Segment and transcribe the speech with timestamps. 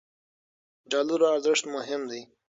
[0.89, 2.21] د ډالرو ارزښت مهم دی.